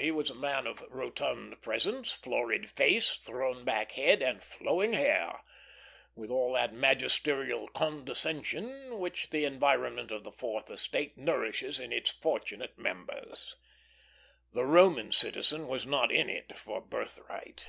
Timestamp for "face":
2.70-3.16